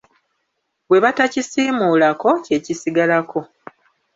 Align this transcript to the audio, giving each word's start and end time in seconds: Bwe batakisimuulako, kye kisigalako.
Bwe 0.87 0.97
batakisimuulako, 1.03 2.29
kye 2.45 2.57
kisigalako. 2.65 3.39